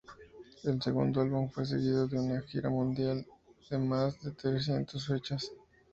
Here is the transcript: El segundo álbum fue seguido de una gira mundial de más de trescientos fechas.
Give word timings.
El 0.63 0.81
segundo 0.81 1.21
álbum 1.21 1.47
fue 1.51 1.63
seguido 1.63 2.07
de 2.07 2.19
una 2.19 2.41
gira 2.41 2.71
mundial 2.71 3.23
de 3.69 3.77
más 3.77 4.19
de 4.21 4.31
trescientos 4.31 5.05
fechas. 5.05 5.51